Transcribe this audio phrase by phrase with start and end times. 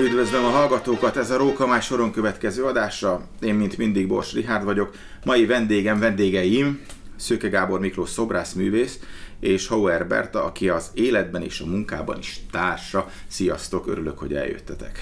[0.00, 3.20] Üdvözlöm a hallgatókat, ez a Rókamás soron következő adása.
[3.40, 4.94] Én, mint mindig, Bors Rihárd vagyok.
[5.24, 6.80] Mai vendégem, vendégeim
[7.16, 8.98] Szőke Gábor Miklós szobrászművész
[9.40, 13.10] és Hauer Berta, aki az életben és a munkában is társa.
[13.26, 14.98] Sziasztok, örülök, hogy eljöttetek.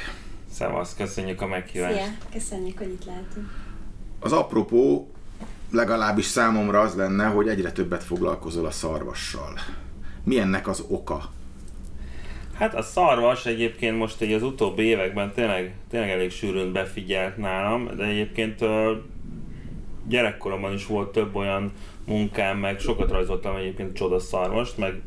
[0.52, 1.94] Szevasz, köszönjük a meghívást.
[1.94, 3.46] Szia, köszönjük, hogy itt lehetünk.
[4.20, 5.10] Az apropó
[5.70, 9.58] legalábbis számomra az lenne, hogy egyre többet foglalkozol a szarvassal.
[10.24, 11.36] Mi ennek az oka?
[12.58, 17.90] Hát a szarvas egyébként most egy az utóbbi években tényleg, tényleg elég sűrűn befigyelt nálam,
[17.96, 18.64] de egyébként
[20.08, 21.72] gyerekkoromban is volt több olyan
[22.06, 25.00] munkám, meg sokat rajzoltam egyébként csodaszarvast, meg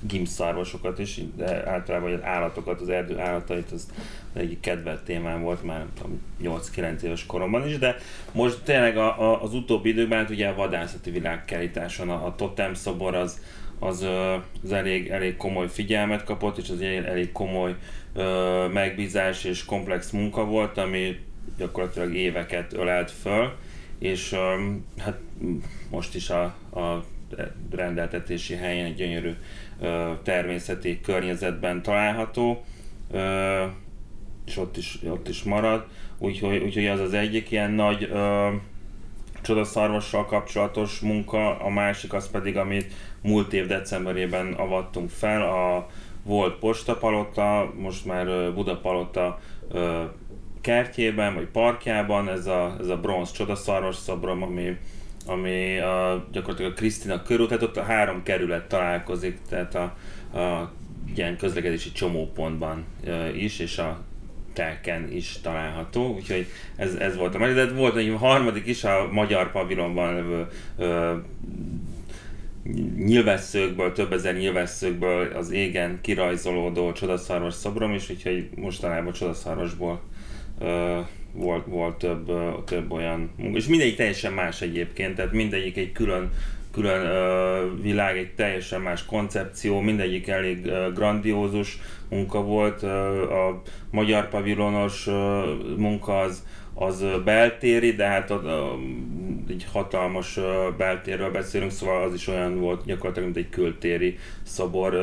[0.00, 3.88] gimszarvasokat is, de általában az állatokat, az erdő állatait, az
[4.32, 5.86] egyik kedvelt témám volt már
[6.42, 7.96] 8-9 éves koromban is, de
[8.32, 12.74] most tényleg a, a, az utóbbi időben hát ugye a vadászati világkerításon a, a totem
[12.74, 13.40] szobor az,
[13.78, 14.06] az,
[14.62, 17.74] az elég, elég komoly figyelmet kapott, és az elég komoly
[18.14, 21.16] ö, megbízás és komplex munka volt, ami
[21.58, 23.52] gyakorlatilag éveket ölelt föl,
[23.98, 24.34] és
[24.98, 25.18] hát
[25.90, 26.42] most is a,
[26.80, 27.04] a
[27.70, 29.32] rendeltetési helyen egy gyönyörű
[30.22, 32.64] természeti környezetben található,
[34.46, 35.86] és ott is, ott is marad,
[36.18, 38.48] úgyhogy, úgyhogy az az egyik ilyen nagy ö,
[39.42, 42.92] csodaszarvassal kapcsolatos munka, a másik az pedig, amit
[43.26, 45.88] múlt év decemberében avattunk fel, a
[46.22, 49.38] volt postapalota, most már Budapalota
[50.60, 54.76] kertjében, vagy parkjában, ez a, ez a bronz csodaszarvas szobrom, ami,
[55.26, 59.82] ami a, gyakorlatilag a Krisztina körül, tehát ott a három kerület találkozik, tehát a,
[60.38, 60.72] a
[61.14, 62.84] ilyen közlekedési csomópontban
[63.34, 64.00] is, és a
[64.52, 66.46] telken is található, úgyhogy
[66.76, 70.46] ez, ez volt a de volt egy harmadik is, a magyar pavilonban levő
[72.96, 80.00] nyilvesszőkből, több ezer nyilvesszőkből az égen kirajzolódó csodaszarvas szobrom is, úgyhogy mostanában csodaszarvasból
[80.60, 80.98] ö,
[81.32, 83.56] volt, volt több, ö, több olyan munka.
[83.56, 86.30] És mindegyik teljesen más egyébként, tehát mindegyik egy külön
[86.72, 92.82] külön ö, világ, egy teljesen más koncepció, mindegyik elég ö, grandiózus munka volt.
[92.82, 92.88] Ö,
[93.32, 96.42] a magyar pavilonos ö, munka az,
[96.78, 98.78] az beltéri, de hát a,
[99.48, 100.38] egy hatalmas
[100.76, 104.94] beltérről beszélünk, szóval az is olyan volt gyakorlatilag, mint egy kültéri szobor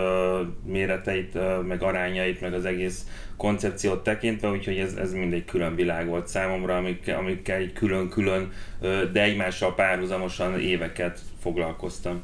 [0.65, 3.07] méreteit, meg arányait, meg az egész
[3.37, 8.51] koncepciót tekintve, úgyhogy ez, ez mindegy külön világ volt számomra, amikkel, amikkel egy külön-külön,
[9.11, 12.21] de egymással párhuzamosan éveket foglalkoztam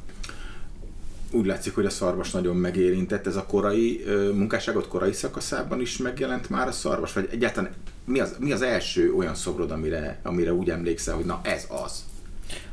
[1.31, 3.28] úgy látszik, hogy a szarvas nagyon megérintett.
[3.28, 4.03] Ez a korai
[4.34, 7.13] munkásságot korai szakaszában is megjelent már a szarvas?
[7.13, 7.72] Vagy egyáltalán
[8.06, 12.06] mi az, mi az első olyan szobrod, amire, amire úgy emlékszel, hogy na ez az?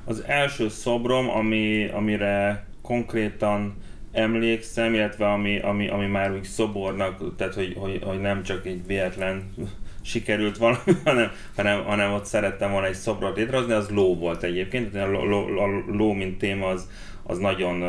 [0.05, 3.75] Az első szobrom, ami, amire konkrétan
[4.12, 8.87] emlékszem, illetve ami, ami, ami már úgy szobornak, tehát hogy, hogy, hogy nem csak egy
[8.87, 9.55] véletlen
[10.06, 14.94] sikerült valami, hanem, hanem, hanem ott szerettem volna egy szobrot létrehozni, az ló volt egyébként,
[14.94, 16.89] a ló, ló, ló mint téma az,
[17.22, 17.83] az nagyon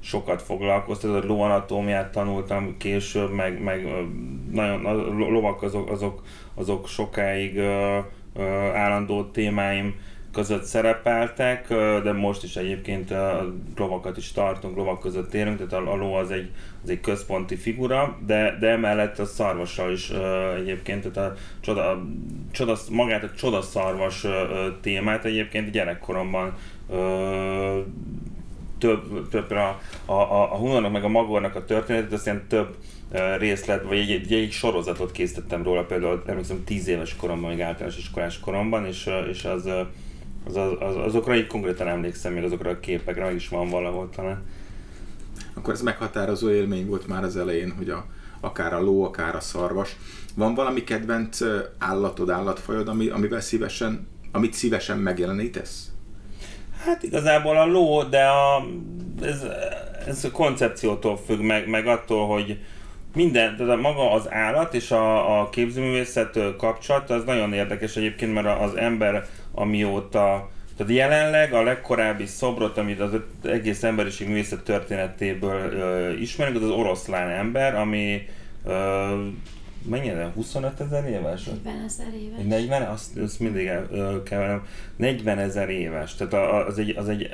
[0.00, 3.86] sokat foglalkoztat, a lóanatómiát tanultam később, meg, meg
[4.52, 6.22] nagyon, a lovak azok, azok,
[6.54, 8.04] azok sokáig uh,
[8.34, 9.94] uh, állandó témáim
[10.32, 11.68] között szerepeltek,
[12.02, 16.30] de most is egyébként a lovakat is tartunk, lovak között érünk, tehát a, ló az
[16.30, 16.50] egy,
[16.82, 20.10] az egy központi figura, de, de emellett a szarvassal is
[20.56, 22.02] egyébként, tehát a csoda,
[22.50, 24.26] csoda, magát a csodaszarvas
[24.80, 26.54] témát egyébként gyerekkoromban
[28.78, 32.76] több, több a, a, a, a Hunornak meg a Magornak a történetet, aztán több
[33.38, 37.98] részlet, vagy egy, egy, egy sorozatot készítettem róla, például emlékszem 10 éves koromban, még általános
[37.98, 39.68] iskolás koromban, és, és az,
[40.46, 44.10] az, az, az, azokra így konkrétan emlékszem, még azokra a képekre, meg is van valahol
[44.16, 44.42] talán.
[45.54, 48.06] Akkor ez meghatározó élmény volt már az elején, hogy a,
[48.40, 49.96] akár a ló, akár a szarvas.
[50.34, 51.38] Van valami kedvenc
[51.78, 55.90] állatod, állatfajod, ami, amivel szívesen, amit szívesen megjelenítesz?
[56.84, 58.66] Hát igazából a ló, de a,
[59.22, 59.42] ez,
[60.06, 62.58] ez a koncepciótól függ, meg, meg attól, hogy
[63.14, 68.60] minden, tehát maga az állat és a, a képzőművészet kapcsolat az nagyon érdekes egyébként, mert
[68.60, 70.50] az ember amióta
[70.80, 73.12] tehát jelenleg a legkorábbi szobrot, amit az
[73.42, 78.28] egész emberiség művészet történetéből ö, ismerünk, az az oroszlán ember, ami
[78.64, 79.26] ö,
[79.88, 80.30] mennyire?
[80.34, 81.44] 25 ezer éves?
[81.44, 82.44] 40 ezer éves.
[82.44, 82.82] 40?
[82.82, 84.60] Azt, azt mindig el, kell
[84.96, 86.14] 40 ezer éves.
[86.14, 87.30] Tehát az egy, az egy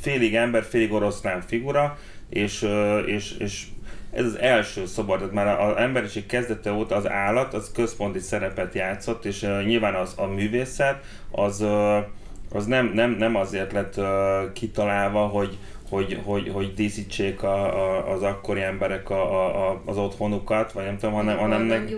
[0.00, 1.98] félig ember, félig oroszlán figura,
[2.28, 2.66] és,
[3.06, 3.66] és, és
[4.12, 8.74] ez az első szobor, tehát már az emberiség kezdete óta az állat, az központi szerepet
[8.74, 11.64] játszott, és nyilván az a művészet, az,
[12.52, 14.00] az nem, nem, nem azért lett
[14.52, 15.58] kitalálva, hogy,
[15.90, 20.98] hogy, hogy, hogy díszítsék a, a, az akkori emberek a, a, az otthonukat, vagy nem
[20.98, 21.92] tudom, hanem, hanem, nek,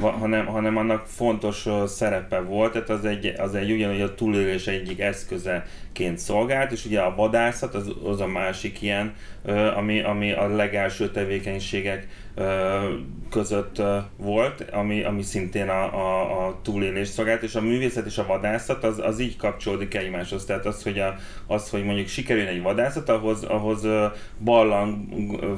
[0.00, 5.00] hanem, hanem annak fontos szerepe volt, tehát az egy, az egy ugyanúgy a túlélés egyik
[5.00, 9.14] eszközeként szolgált, és ugye a vadászat az, az a másik ilyen,
[9.76, 12.06] ami, ami a legelső tevékenységek
[13.30, 13.82] között
[14.16, 18.84] volt, ami, ami szintén a, a, a túlélés szolgált, és a művészet és a vadászat
[18.84, 20.44] az, az így kapcsolódik egymáshoz.
[20.44, 21.16] Tehát az, hogy, a,
[21.46, 23.86] az, hogy mondjuk sikerül egy vadászat, ahhoz, ahhoz
[24.38, 24.98] ballang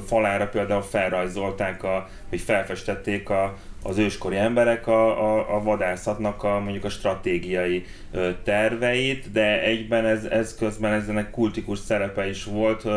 [0.05, 6.59] falára például felrajzolták, a, vagy felfestették a, az őskori emberek a, a, a vadászatnak a
[6.59, 12.85] mondjuk a stratégiai ö, terveit, de egyben ez, ez közben ezenek kultikus szerepe is volt,
[12.85, 12.89] ö,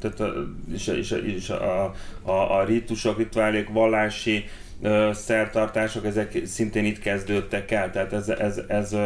[0.00, 0.22] tehát,
[0.74, 4.44] és, és, és a, a, a ritusok, rituálék, vallási
[4.82, 8.96] ö, szertartások, ezek szintén itt kezdődtek el, tehát ez, ez, ez, ez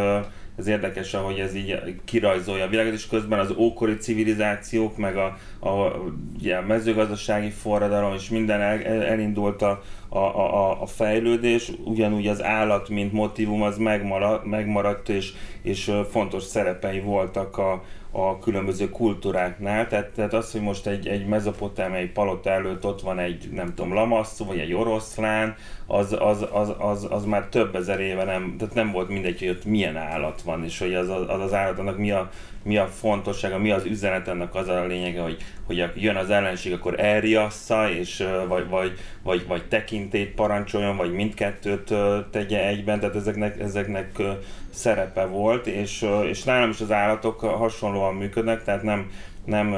[0.56, 5.38] ez érdekes, ahogy ez így kirajzolja a világot, és közben az ókori civilizációk, meg a,
[5.58, 12.42] a, a mezőgazdasági forradalom, és minden el, elindult a, a, a, a fejlődés, ugyanúgy az
[12.42, 15.32] állat, mint motivum, az megmaradt, megmaradt és,
[15.62, 21.26] és fontos szerepei voltak a, a különböző kultúráknál, tehát, tehát az, hogy most egy, egy
[21.26, 25.54] mezopotámiai palota előtt ott van egy, nem tudom, lamasszó, vagy egy oroszlán,
[25.86, 29.48] az, az, az, az, az már több ezer éve nem, tehát nem volt mindegy, hogy
[29.48, 32.30] ott milyen állat van, és hogy az az, az állat annak mi a,
[32.66, 35.36] mi a fontossága, mi az üzenet ennek az a lényege, hogy,
[35.66, 41.94] hogy jön az ellenség, akkor elriassza, és vagy, vagy, vagy, vagy tekintét parancsoljon, vagy mindkettőt
[42.30, 44.22] tegye egyben, tehát ezeknek, ezeknek
[44.70, 49.10] szerepe volt, és, és nálam is az állatok hasonlóan működnek, tehát nem,
[49.44, 49.76] nem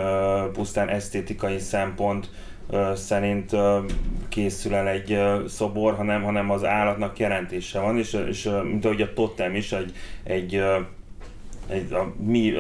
[0.53, 2.31] pusztán esztétikai szempont
[2.95, 3.57] szerint
[4.29, 5.19] készül el egy
[5.49, 9.93] szobor, hanem, hanem az állatnak jelentése van, és, és mint ahogy a totem is egy,
[10.23, 10.63] egy,
[11.69, 12.53] egy a mi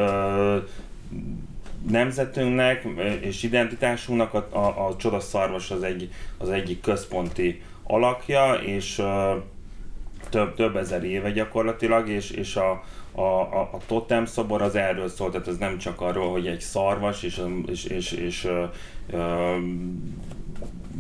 [1.91, 2.87] nemzetünknek
[3.21, 9.03] és identitásunknak a, a, a csodaszarvas az, egy, az egyik központi alakja, és
[10.31, 12.71] több, több ezer éve gyakorlatilag, és, és a,
[13.13, 16.61] a, a, a totem szobor az erről szól, tehát ez nem csak arról, hogy egy
[16.61, 18.65] szarvas, és, és, és, és ö,
[19.11, 19.57] ö,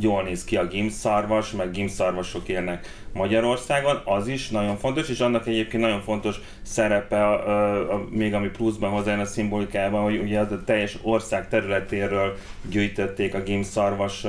[0.00, 5.46] jól néz ki a gimszarvas, meg gimszarvasok élnek Magyarországon, az is nagyon fontos, és annak
[5.46, 10.38] egyébként nagyon fontos szerepe, a, a, a, még ami pluszban hozzájön a szimbolikában, hogy ugye
[10.38, 12.36] az a teljes ország területéről
[12.70, 14.26] gyűjtötték a gimszarvas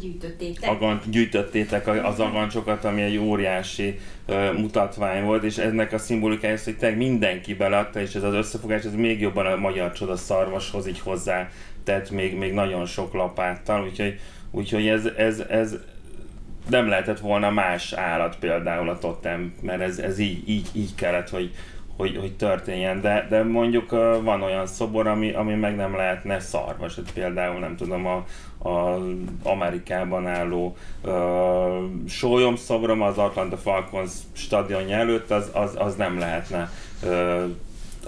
[0.00, 0.70] gyűjtöttétek.
[0.70, 3.98] Agant, gyűjtöttétek az agancsokat, ami egy óriási
[4.56, 8.84] mutatvány volt, és ennek a szimbolikája az, hogy tényleg mindenki beleadta, és ez az összefogás,
[8.84, 11.48] ez még jobban a magyar csoda szarvashoz így hozzá
[11.84, 14.18] tett még, még nagyon sok lapáttal, úgyhogy,
[14.50, 15.76] úgyhogy ez, ez, ez,
[16.68, 21.28] nem lehetett volna más állat például a totem, mert ez, ez így, így, így kellett,
[21.28, 21.50] hogy,
[21.96, 23.90] hogy, hogy történjen, de, de mondjuk
[24.22, 28.24] van olyan szobor, ami, ami meg nem lehetne szarvas, hát például nem tudom, a,
[28.68, 28.98] a
[29.42, 31.12] Amerikában álló uh,
[32.08, 36.70] sólyom szobrom az Atlanta Falcons stadionja előtt, az, az, az nem lehetne
[37.02, 37.44] uh,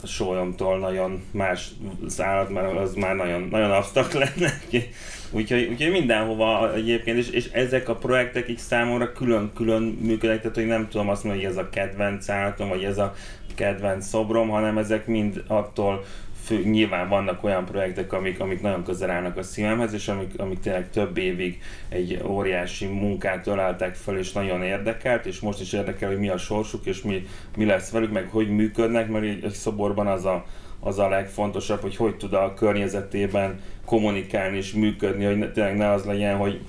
[0.05, 1.69] sólyomtól nagyon más
[2.07, 4.61] az állat, mert az már nagyon, nagyon absztrakt lenne.
[5.31, 10.67] Úgyhogy, úgyhogy mindenhova egyébként, és, és ezek a projektek így számomra külön-külön működnek, tehát hogy
[10.67, 13.15] nem tudom azt mondani, hogy ez a kedvenc állatom, vagy ez a
[13.59, 16.05] kedvenc szobrom, hanem ezek mind attól
[16.45, 20.61] fő, nyilván vannak olyan projektek, amik, amik nagyon közel állnak a szívemhez, és amik, amik
[20.61, 26.09] tényleg több évig egy óriási munkát öleltek fel, és nagyon érdekelt, és most is érdekel,
[26.09, 29.53] hogy mi a sorsuk, és mi, mi lesz velük, meg hogy működnek, mert egy, egy
[29.53, 30.45] szoborban az a,
[30.81, 36.05] az a legfontosabb, hogy hogy tud a környezetében kommunikálni és működni, hogy tényleg ne az
[36.05, 36.61] legyen, hogy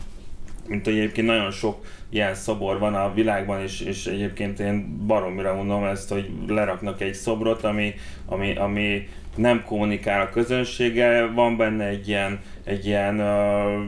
[0.69, 5.55] mint hogy egyébként nagyon sok ilyen szobor van a világban, és, és egyébként én baromira
[5.55, 7.93] mondom ezt, hogy leraknak egy szobrot, ami,
[8.25, 13.85] ami, ami nem kommunikál a közönséggel, van benne egy ilyen, egy ilyen uh,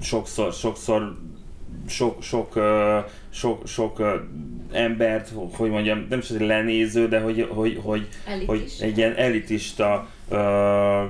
[0.00, 1.16] sokszor, sokszor
[1.88, 2.64] sok, sok, uh,
[3.30, 4.06] sok, sok uh,
[4.72, 8.08] embert, hogy mondjam, nem is az lenéző, de hogy, hogy, hogy,
[8.46, 10.38] hogy egy ilyen elitista uh,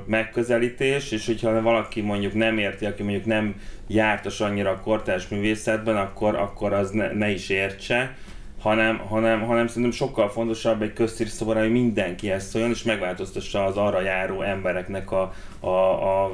[0.07, 5.97] megközelítés, és hogyha valaki mondjuk nem érti, aki mondjuk nem jártas annyira a kortárs művészetben,
[5.97, 8.17] akkor, akkor az ne, ne is értse,
[8.61, 13.77] hanem, hanem, hanem szerintem sokkal fontosabb egy köztírszobor, hogy mindenki ezt szóljon, és megváltoztassa az
[13.77, 16.33] arra járó embereknek a, a, a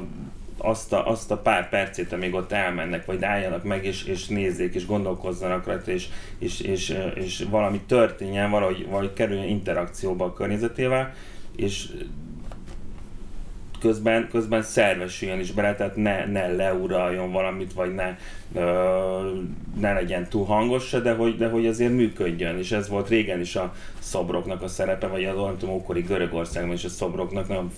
[0.57, 4.73] azt a, azt a pár percét, amíg ott elmennek, vagy álljanak meg, és, és nézzék,
[4.73, 6.07] és gondolkozzanak rajta, és,
[6.39, 11.13] és, és, és valami történjen, valahogy, valahogy kerüljön interakcióba a környezetével,
[11.55, 11.87] és
[13.83, 18.17] közben, közben szervesüljön is bele, tehát ne, ne leuraljon valamit, vagy ne,
[18.53, 18.61] ö,
[19.79, 23.39] ne legyen túl hangos se, de hogy, de hogy azért működjön, és ez volt régen
[23.39, 27.71] is a szobroknak a szerepe, vagy az olyan ókori Görögországban is a szobroknak nem,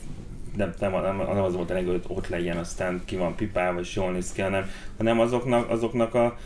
[0.55, 4.11] nem, nem, nem az volt a hogy ott legyen, aztán ki van pipálva, és jól
[4.11, 6.37] néz ki, hanem, hanem azoknak, azoknak a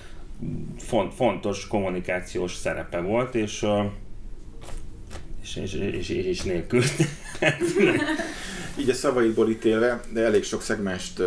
[0.78, 3.66] font, fontos kommunikációs szerepe volt, és,
[5.42, 6.82] és, és, és, és nélkül.
[8.80, 11.22] Így a szavaidból ítélve, de elég sok szegmást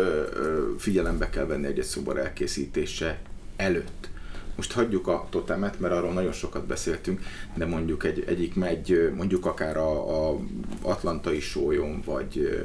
[0.77, 3.19] figyelembe kell venni egy szobor elkészítése
[3.55, 4.09] előtt.
[4.55, 7.21] Most hagyjuk a totemet, mert arról nagyon sokat beszéltünk,
[7.55, 10.39] de mondjuk egy, egyik megy, mondjuk akár a, a
[10.81, 12.63] Atlantai sólyom, vagy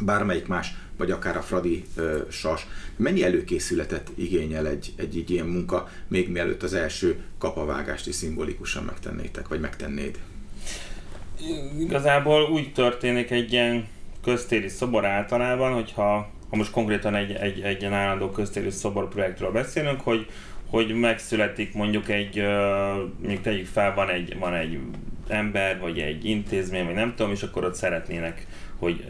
[0.00, 2.66] bármelyik más, vagy akár a Fradi ö, sas.
[2.96, 8.84] Mennyi előkészületet igényel egy, egy, egy ilyen munka, még mielőtt az első kapavágást is szimbolikusan
[8.84, 10.18] megtennétek, vagy megtennéd?
[11.78, 13.88] Igazából úgy történik egy ilyen
[14.22, 19.50] köztéri szobor általában, hogyha ha most konkrétan egy, egy, egy ilyen állandó köztéri szobor projektről
[19.50, 20.26] beszélünk, hogy,
[20.66, 22.44] hogy megszületik mondjuk egy,
[23.20, 24.78] még tegyük fel, van egy, van egy
[25.28, 28.46] ember, vagy egy intézmény, vagy nem tudom, és akkor ott szeretnének,
[28.78, 29.04] hogy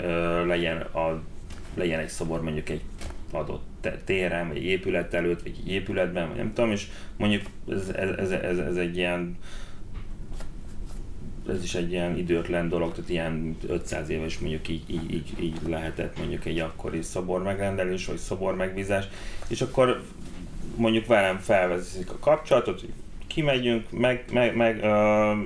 [0.47, 1.23] legyen, a,
[1.75, 2.83] legyen egy szobor mondjuk egy
[3.31, 8.31] adott téren, vagy épület előtt, vagy egy épületben, vagy nem tudom, és mondjuk ez, ez,
[8.31, 9.39] ez, ez egy ilyen
[11.49, 15.59] ez is egy ilyen időtlen dolog, tehát ilyen 500 éves mondjuk így, így, így, így
[15.69, 19.09] lehetett mondjuk egy akkori szobor megrendelés, vagy szobor megbízás,
[19.49, 20.03] és akkor
[20.77, 22.85] mondjuk velem felvezetik a kapcsolatot,
[23.27, 25.39] kimegyünk, meg, meg, meg uh,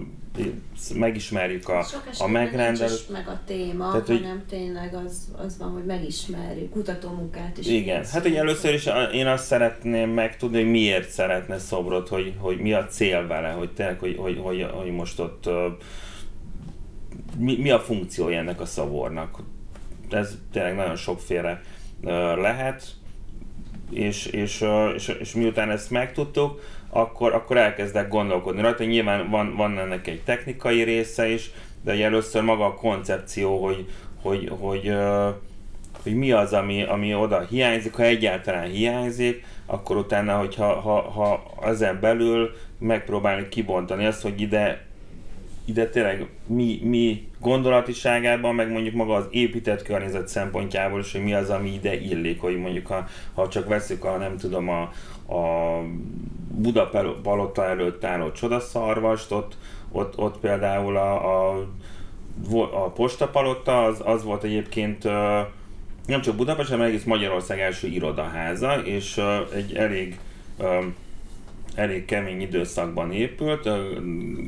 [0.95, 1.87] megismerjük a,
[2.19, 3.11] a megrendelőt.
[3.11, 7.67] meg a téma, Tehát, hogy, hanem tényleg az, az van, hogy megismerjük, kutatómunkát is.
[7.67, 12.59] Igen, hát hogy először is én azt szeretném megtudni, hogy miért szeretne szobrot, hogy, hogy
[12.59, 15.49] mi a cél vele, hogy tényleg, hogy, hogy, hogy, hogy most ott
[17.39, 19.39] mi, mi a funkciója ennek a szobornak.
[20.11, 21.61] Ez tényleg nagyon sokféle
[22.37, 22.95] lehet,
[23.91, 24.65] és, és,
[24.95, 26.61] és, és miután ezt megtudtuk,
[26.95, 28.85] akkor, akkor elkezdek gondolkodni rajta.
[28.85, 31.51] Nyilván van, van ennek egy technikai része is,
[31.85, 33.87] de először maga a koncepció, hogy,
[34.23, 34.95] hogy, hogy,
[36.03, 41.43] hogy mi az, ami, ami oda hiányzik, ha egyáltalán hiányzik, akkor utána, hogyha ha, ha
[41.63, 44.85] ezen belül megpróbálni kibontani azt, hogy ide
[45.65, 51.35] ide tényleg mi, mi gondolatiságában, meg mondjuk maga az épített környezet szempontjából is, hogy mi
[51.35, 54.93] az, ami ide illik, hogy mondjuk ha, ha csak veszük a, nem tudom, a,
[55.29, 55.79] a
[56.49, 59.57] Budapalota előtt álló csodaszarvast, ott,
[59.93, 61.69] ott, ott például a, a,
[62.85, 65.05] a postapalota az, az volt egyébként
[66.07, 69.21] nem csak Budapest, hanem egész Magyarország első irodaháza, és
[69.55, 70.19] egy elég
[71.75, 73.69] elég kemény időszakban épült,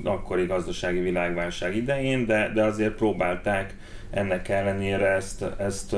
[0.05, 3.77] akkori gazdasági világválság idején, de, de azért próbálták
[4.11, 5.97] ennek ellenére ezt, ezt,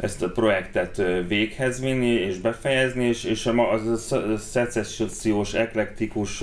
[0.00, 6.42] ezt a projektet véghez vinni és befejezni, és, és az a szecessziós, eklektikus,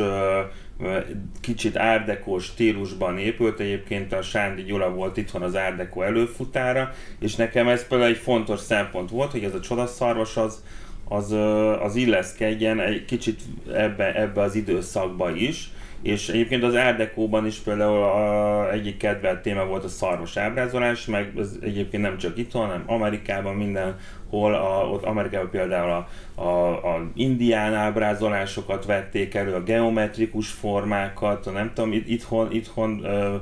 [1.41, 7.67] kicsit árdekós stílusban épült, egyébként a Sándi Gyula volt itthon az árdekó előfutára, és nekem
[7.67, 10.63] ez például egy fontos szempont volt, hogy ez a csodaszarvas az,
[11.03, 11.31] az,
[11.81, 13.41] az illeszkedjen egy kicsit
[13.73, 19.65] ebbe, ebbe az időszakba is, és egyébként az Erdekóban is például a, egyik kedvelt téma
[19.65, 25.03] volt a szarvas ábrázolás, meg ez egyébként nem csak itthon, hanem Amerikában mindenhol, a, ott
[25.03, 26.07] Amerikában például a,
[26.41, 33.35] a, a indián ábrázolásokat vették elő, a geometrikus formákat, nem tudom, itthon, itthon ö,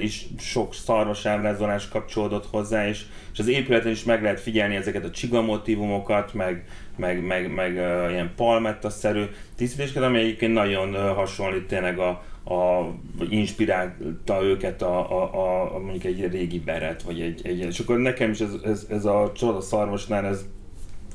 [0.00, 5.04] is sok szarvas ábrázolás kapcsolódott hozzá, és, és az épületen is meg lehet figyelni ezeket
[5.04, 6.64] a csiga motivumokat, meg,
[6.96, 9.24] meg, meg, meg uh, ilyen palmetta-szerű
[9.56, 12.08] tisztítéseket, ami egyébként nagyon uh, hasonlít tényleg a,
[12.54, 12.90] a,
[13.28, 18.30] inspirálta őket a, a, a, mondjuk egy régi beret, vagy egy, egy és akkor nekem
[18.30, 20.44] is ez, ez, ez a csoda szarvasnál ez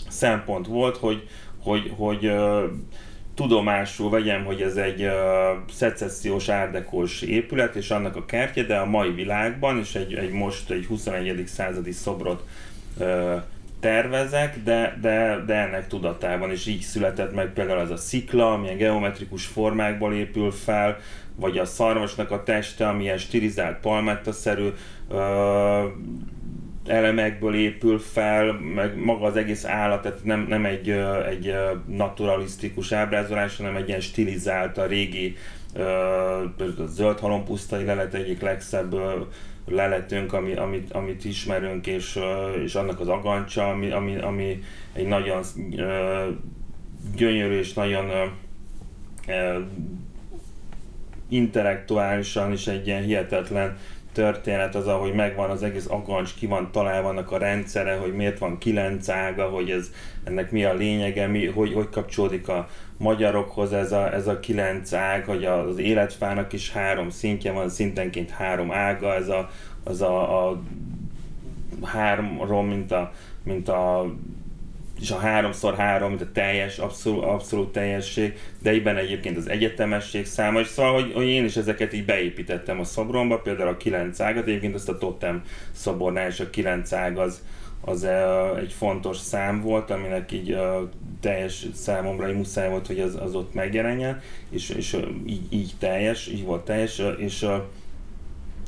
[0.09, 1.27] szempont volt, hogy,
[1.63, 2.63] hogy, hogy uh,
[3.39, 5.11] tudomásul vegyem, hogy ez egy uh,
[5.73, 10.69] szecessziós árdekós épület, és annak a kertje, de a mai világban, és egy, egy most
[10.69, 11.43] egy 21.
[11.47, 12.43] századi szobrot
[12.97, 13.41] uh,
[13.79, 18.77] tervezek, de, de, de ennek tudatában is így született meg például az a szikla, amilyen
[18.77, 20.97] geometrikus formákból épül fel,
[21.35, 24.67] vagy a szarvasnak a teste, amilyen stilizált palmettaszerű
[25.09, 25.17] uh,
[26.89, 30.89] elemekből épül fel, meg maga az egész állat, tehát nem, nem egy,
[31.29, 31.55] egy
[31.87, 35.35] naturalisztikus ábrázolás, hanem egy ilyen stilizált, a régi
[36.77, 38.95] a zöld halompusztai lelet egyik legszebb
[39.67, 42.19] leletünk, ami, amit, amit ismerünk, és,
[42.63, 45.43] és annak az agancsa, ami, ami, ami egy nagyon
[47.15, 48.31] gyönyörű és nagyon
[51.29, 53.77] intellektuálisan is egy ilyen hihetetlen
[54.19, 58.39] történet az, ahogy megvan az egész agancs, ki van találva annak a rendszere, hogy miért
[58.39, 59.91] van kilenc ága, hogy ez,
[60.23, 64.93] ennek mi a lényege, mi, hogy, hogy kapcsolódik a magyarokhoz ez a, ez a kilenc
[64.93, 69.49] ág, hogy az életfának is három szintje van, szintenként három ága, ez a,
[69.83, 70.61] az a, a
[71.83, 73.11] háromról, mint a,
[73.43, 74.13] mint a
[75.01, 80.25] és a háromszor három, mint a teljes, abszolút, abszolút teljesség, de egyben egyébként az egyetemesség
[80.25, 84.19] száma, és szóval, hogy, hogy én is ezeket így beépítettem a szobromba, például a kilenc
[84.19, 87.41] ágat, egyébként azt a Totem szobornál is a kilenc ág az,
[87.81, 88.07] az
[88.59, 90.57] egy fontos szám volt, aminek így
[91.21, 96.27] teljes számomra így muszáj volt, hogy az, az ott megjelenjen, és, és így, így teljes,
[96.27, 97.47] így volt teljes, és és,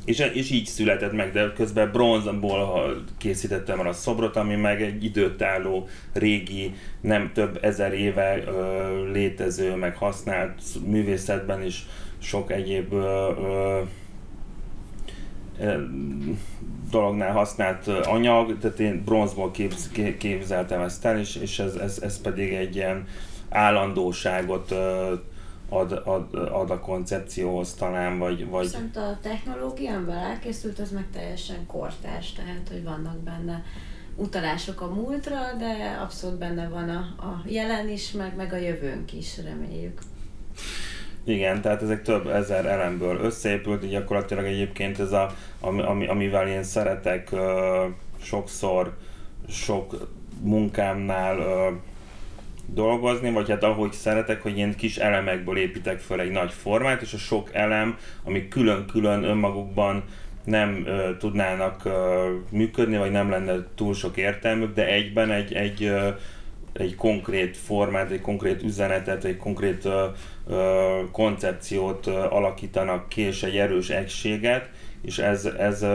[0.05, 5.87] és így született meg, de közben bronzból készítettem el a szobrot, ami meg egy időtálló,
[6.13, 11.85] régi, nem több ezer éve ö, létező, meg használt művészetben is
[12.19, 13.31] sok egyéb ö,
[15.59, 15.81] ö,
[16.91, 22.21] dolognál használt anyag, tehát én bronzból képz, képzeltem ezt el, és, és ez, ez, ez
[22.21, 23.07] pedig egy ilyen
[23.49, 24.75] állandóságot
[25.73, 28.49] ad, ad, ad a koncepcióhoz talán, vagy...
[28.49, 28.63] vagy...
[28.63, 33.63] Viszont a technológia, amivel elkészült, az meg teljesen kortárs, tehát hogy vannak benne
[34.15, 39.13] utalások a múltra, de abszolút benne van a, a jelen is, meg, meg a jövőnk
[39.13, 39.99] is, reméljük.
[41.23, 46.63] Igen, tehát ezek több ezer elemből összeépült, így gyakorlatilag egyébként ez a, ami, amivel én
[46.63, 47.39] szeretek uh,
[48.21, 48.97] sokszor
[49.47, 50.07] sok
[50.41, 51.77] munkámnál uh,
[52.65, 57.13] dolgozni, vagy hát ahogy szeretek, hogy ilyen kis elemekből építek fel egy nagy formát, és
[57.13, 60.03] a sok elem, ami külön-külön önmagukban
[60.43, 65.83] nem ö, tudnának ö, működni, vagy nem lenne túl sok értelmük, de egyben egy, egy,
[65.83, 66.09] ö,
[66.73, 70.05] egy konkrét formát, egy konkrét üzenetet, egy konkrét ö,
[70.47, 74.69] ö, koncepciót ö, alakítanak ki, és egy erős egységet,
[75.01, 75.85] és ez, ez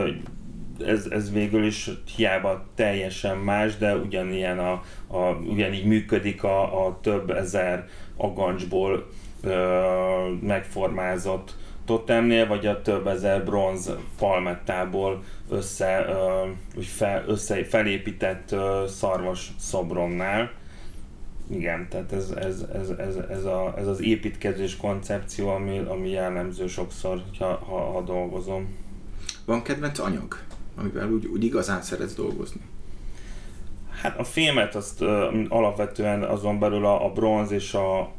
[0.84, 6.98] ez, ez végül is hiába teljesen más, de ugyanilyen a, a, ugyanígy működik a, a
[7.00, 9.06] több ezer agancsból
[9.42, 11.54] ö, megformázott
[11.84, 20.50] totemnél, vagy a több ezer bronz palmettából össze, ö, fel, össze, felépített ö, szarvas szobromnál.
[21.50, 26.66] Igen, tehát ez, ez, ez, ez, ez, a, ez az építkezés koncepció, ami, ami jellemző
[26.66, 28.76] sokszor, ha, ha, ha dolgozom.
[29.44, 30.38] Van kedvenc anyag?
[30.76, 32.60] Amivel úgy, úgy igazán szeretsz dolgozni?
[34.02, 35.08] Hát a filmet azt uh,
[35.48, 38.12] alapvetően azon belül a, a bronz és a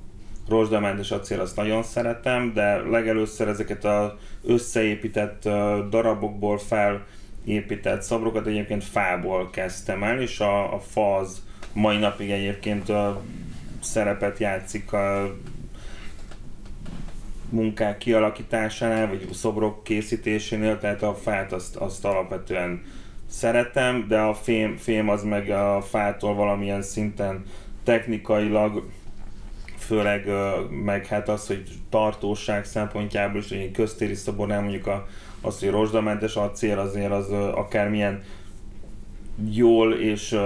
[0.50, 4.12] rozsdamentes acél azt nagyon szeretem, de legelőször ezeket az
[4.43, 11.41] összeépített uh, darabokból felépített szabrokat egyébként fából kezdtem el, és a, a fa az
[11.74, 13.08] mai napig egyébként uh,
[13.80, 15.36] szerepet játszik a
[17.49, 22.81] munkák kialakításánál, vagy szobrok készítésénél, tehát a fát azt, azt alapvetően
[23.29, 27.43] szeretem, de a fém, fém az meg a fától valamilyen szinten
[27.83, 28.89] technikailag,
[29.77, 30.25] főleg
[30.83, 35.07] meg hát az, hogy tartóság szempontjából is, hogy egy köztéri szobornál mondjuk a,
[35.41, 38.23] az, hogy rozsdamentes acél azért az akármilyen
[39.49, 40.38] jól és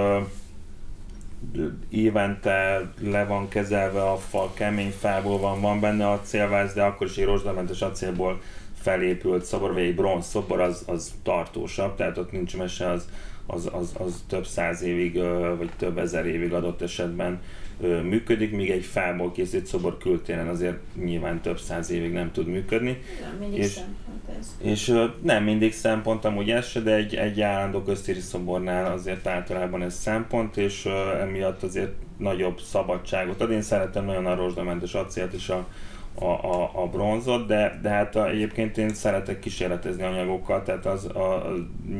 [1.89, 7.07] évente le van kezelve a fa, kemény fából van, van benne a célváz, de akkor
[7.07, 8.41] is egy rozsdamentes acélból
[8.81, 13.07] felépült szobor, vagy egy bronz szobor, az, az tartósabb, tehát ott nincs mese, az,
[13.45, 15.21] az, az, az több száz évig,
[15.57, 17.41] vagy több ezer évig adott esetben
[17.81, 23.01] működik, míg egy fából készült szobor kültéren azért nyilván több száz évig nem tud működni.
[23.21, 24.57] Nem mindig és, szempont ez.
[24.61, 29.81] És nem mindig szempont amúgy ez se, de egy, egy állandó köztéri szobornál azért általában
[29.81, 30.85] ez szempont, és
[31.21, 33.51] emiatt azért nagyobb szabadságot ad.
[33.51, 35.67] Én szeretem nagyon a rozsdamentes acélt és a,
[36.15, 41.05] a, a, a bronzot, de, de hát a, egyébként én szeretek kísérletezni anyagokkal, tehát az
[41.05, 41.53] a, a,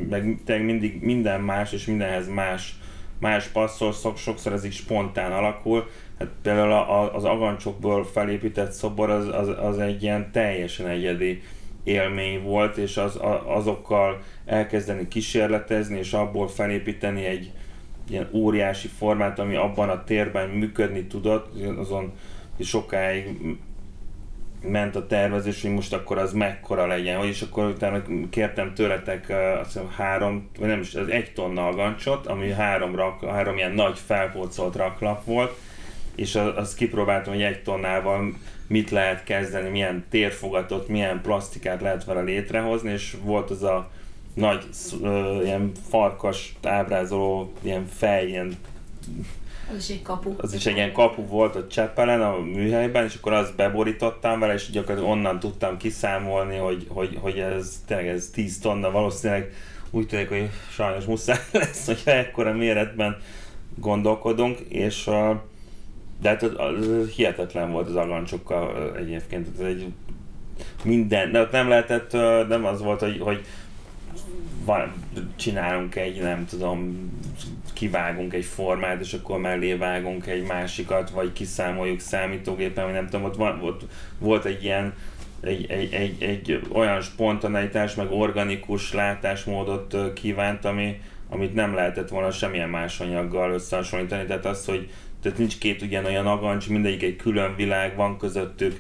[0.10, 2.76] meg mindig minden más és mindenhez más
[3.22, 5.90] más passzol, sokszor ez is spontán alakul.
[6.20, 6.72] Hát például
[7.14, 11.42] az agancsokból felépített szobor az, az, az egy ilyen teljesen egyedi
[11.84, 17.52] élmény volt, és az, azokkal elkezdeni kísérletezni, és abból felépíteni egy
[18.10, 22.14] ilyen óriási formát, ami abban a térben működni tudott, azon
[22.60, 23.38] sokáig
[24.64, 29.74] ment a tervezés, hogy most akkor az mekkora legyen, és akkor utána kértem tőletek azt
[29.74, 34.00] hiszem három, vagy nem is, az egy tonna agancsot, ami három, rak, három ilyen nagy
[34.06, 35.58] felpolcolt raklap volt,
[36.16, 38.34] és azt kipróbáltam, hogy egy tonnával
[38.68, 43.92] mit lehet kezdeni, milyen térfogatot, milyen plastikát lehet vele létrehozni, és volt az a
[44.34, 44.64] nagy
[45.44, 48.58] ilyen farkas ábrázoló, ilyen fej, ilyen
[49.70, 50.34] az is egy kapu.
[50.38, 54.54] Az is egy ilyen kapu volt a Cseppelen, a műhelyben, és akkor azt beborítottam vele,
[54.54, 59.54] és gyakorlatilag onnan tudtam kiszámolni, hogy, hogy, hogy ez tényleg ez 10 tonna, valószínűleg
[59.90, 63.18] úgy tűnik, hogy sajnos muszáj lesz, hogyha ekkora méretben
[63.76, 65.10] gondolkodunk, és
[66.22, 69.94] de hát az, az hihetetlen volt az agancsokkal egyébként, ez egy
[70.84, 72.12] minden, de ott nem lehetett,
[72.48, 73.46] nem az volt, hogy, hogy
[74.66, 74.94] van,
[75.36, 77.12] csinálunk egy, nem tudom,
[77.82, 83.26] kivágunk egy formát, és akkor mellé vágunk egy másikat, vagy kiszámoljuk számítógépen, vagy nem tudom,
[83.26, 83.82] ott, van, ott
[84.20, 84.94] volt egy ilyen
[85.42, 92.32] egy, egy, egy, egy olyan spontaneitás, meg organikus látásmódot kívánt, ami, amit nem lehetett volna
[92.32, 94.26] semmilyen más anyaggal összehasonlítani.
[94.26, 94.90] Tehát az, hogy
[95.22, 98.80] tehát nincs két ugyanolyan agancs, mindegyik egy külön világ, van közöttük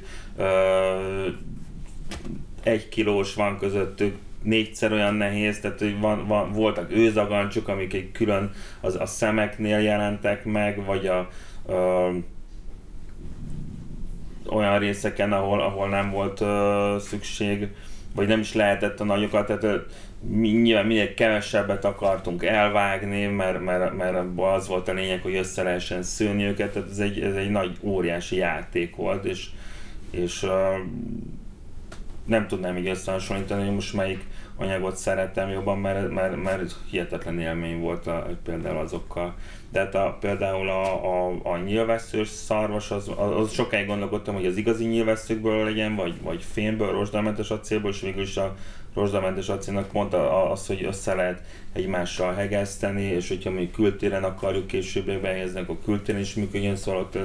[2.63, 8.11] egy kilós, van közöttük négyszer olyan nehéz, tehát hogy van, van, voltak őzagancsok, amik egy
[8.11, 8.51] külön
[8.81, 11.29] az, a szemeknél jelentek meg, vagy a,
[11.67, 12.09] ö,
[14.49, 17.67] olyan részeken, ahol, ahol nem volt ö, szükség,
[18.15, 19.75] vagy nem is lehetett a nagyokat, tehát ö,
[20.39, 26.03] nyilván minél kevesebbet akartunk elvágni, mert, mert, mert az volt a lényeg, hogy össze lehessen
[26.03, 29.49] szőni őket, tehát ez egy, ez egy nagy óriási játék volt, és,
[30.11, 30.73] és ö,
[32.31, 34.25] nem tudnám így összehasonlítani, hogy most melyik
[34.57, 39.35] anyagot szerettem jobban, mert, mert, mert hihetetlen élmény volt a, például azokkal.
[39.71, 44.57] De hát a, például a, a, a nyilvesszős szarvas, az, az sokáig gondolkodtam, hogy az
[44.57, 48.55] igazi nyilvesszőkből legyen, vagy, vagy fényből, rozsdalmentes acélból, és végül is a
[48.93, 51.41] rozsdamentes acélnak mondta az, hogy össze lehet
[51.73, 57.17] egymással hegeszteni, és hogyha mondjuk kültéren akarjuk később behelyezni, akkor kültéren is működjön, szóval ott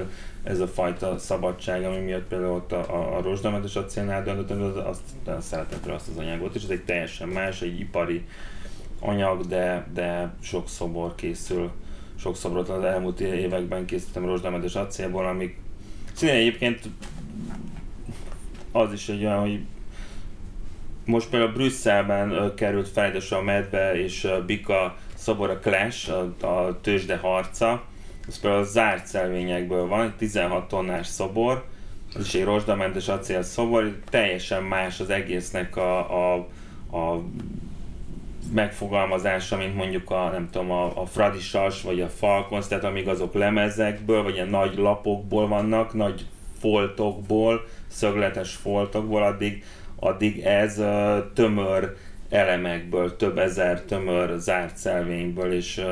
[0.42, 4.76] ez a fajta szabadság, ami miatt például ott a, a, a rozsdamentes acélnál döntöttem, az,
[4.76, 8.24] azt, szeretett azt az anyagot, és ez egy teljesen más, egy ipari
[9.00, 11.70] anyag, de, de sok szobor készül,
[12.18, 15.58] sok szobrot az elmúlt években készítettem rozsdamentes acélból, amik
[16.12, 16.88] szintén egyébként
[18.72, 19.60] az is egy olyan, hogy
[21.06, 27.16] most például Brüsszelben került fejlesztésre a medve és Bika szobor a Clash, a, a tőzsde
[27.16, 27.82] harca.
[28.28, 31.64] Ez például a zárt szelvényekből van, egy 16 tonnás szobor,
[32.18, 36.46] is egy rozsdamentes acél szobor, teljesen más az egésznek a, a,
[36.96, 37.22] a
[38.52, 43.34] megfogalmazása, mint mondjuk a, nem tudom, a, a fradisas, vagy a falkonsz, tehát amíg azok
[43.34, 46.26] lemezekből, vagy a nagy lapokból vannak, nagy
[46.58, 49.64] foltokból, szögletes foltokból, addig
[49.96, 50.74] addig ez
[51.34, 51.96] tömör
[52.28, 55.84] elemekből, több ezer tömör zárt szelvényből, és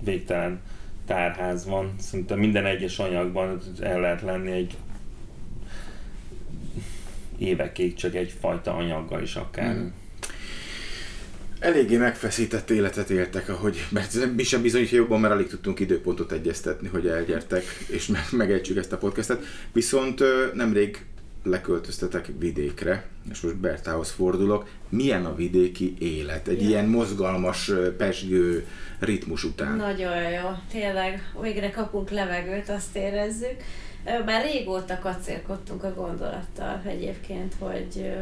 [0.00, 0.60] végtelen
[1.06, 1.94] tárház van.
[1.98, 4.76] Szerintem minden egyes anyagban el lehet lenni egy
[7.38, 9.74] évekig csak egyfajta anyaggal is akár.
[9.74, 9.86] Mm.
[11.58, 16.88] Eléggé megfeszített életet éltek, ahogy, mert mi sem bizonyítja jobban, mert alig tudtunk időpontot egyeztetni,
[16.88, 19.44] hogy elgyertek, és megejtsük ezt a podcastet.
[19.72, 20.22] Viszont
[20.54, 21.04] nemrég
[21.48, 26.48] leköltöztetek vidékre, és most Bertához fordulok, milyen a vidéki élet?
[26.48, 26.68] Egy ja.
[26.68, 28.66] ilyen mozgalmas, pesgő
[28.98, 29.76] ritmus után.
[29.76, 33.56] Nagyon jó, tényleg végre kapunk levegőt, azt érezzük.
[34.24, 38.12] Már régóta kacérkodtunk a gondolattal egyébként, hogy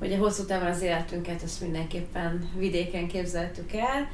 [0.00, 4.08] hogy a hosszú távon az életünket ezt mindenképpen vidéken képzeltük el.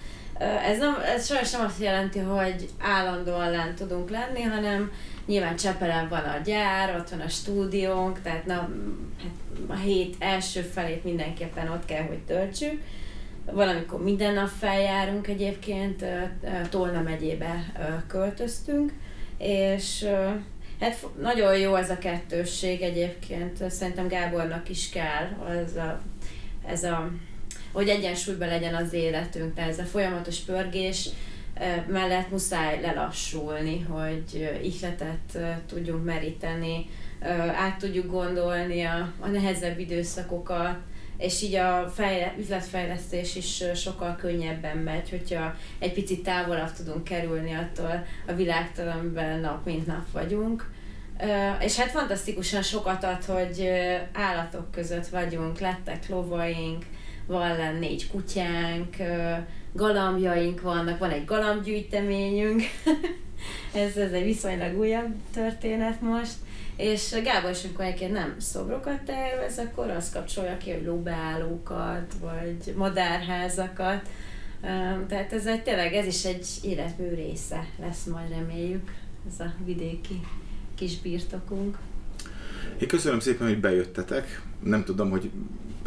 [0.59, 4.91] Ez, nem, ez sajnos nem azt jelenti, hogy állandóan lent tudunk lenni, hanem
[5.27, 9.31] Nyilván Csepelen van a gyár, ott van a stúdiónk, tehát na, hát
[9.67, 12.83] a hét első felét mindenképpen ott kell, hogy töltsük.
[13.53, 16.05] Valamikor minden nap feljárunk egyébként,
[16.71, 17.73] Tolna megyébe
[18.07, 18.93] költöztünk,
[19.39, 20.07] és
[20.81, 26.01] hát nagyon jó ez a kettősség egyébként, szerintem Gábornak is kell ez a,
[26.67, 27.11] ez a
[27.73, 31.09] hogy egyensúlyban legyen az életünk, tehát ez a folyamatos pörgés,
[31.89, 36.87] mellett muszáj lelassulni, hogy ihletet tudjunk meríteni,
[37.55, 40.77] át tudjuk gondolni a, a nehezebb időszakokat,
[41.19, 47.53] és így a fejle, üzletfejlesztés is sokkal könnyebben megy, hogyha egy picit távolabb tudunk kerülni
[47.53, 50.71] attól a világtól, amiben nap mint nap vagyunk.
[51.61, 53.69] És hát fantasztikusan sokat ad, hogy
[54.13, 56.85] állatok között vagyunk, lettek lovaink,
[57.27, 58.97] van négy kutyánk,
[59.77, 62.63] galambjaink vannak, van egy galambgyűjteményünk,
[63.75, 66.35] ez, ez egy viszonylag újabb történet most,
[66.77, 72.75] és Gábor is, amikor egyébként nem szobrokat tervez, akkor azt kapcsolja ki, hogy lóbeállókat, vagy
[72.77, 74.09] madárházakat,
[75.09, 78.93] tehát ez egy, tényleg ez is egy életmű része lesz majd reméljük,
[79.29, 80.21] ez a vidéki
[80.75, 81.79] kis birtokunk.
[82.81, 84.43] Én köszönöm szépen, hogy bejöttetek.
[84.63, 85.31] Nem tudom, hogy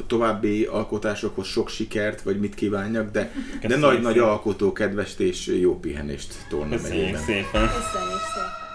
[0.07, 6.33] további alkotásokhoz sok sikert, vagy mit kívánjak, de, de nagy-nagy alkotó kedvest és jó pihenést
[6.49, 6.89] Tolna megyében.
[6.89, 7.67] Köszönjük szépen!
[7.67, 8.68] Köszönjük szépen!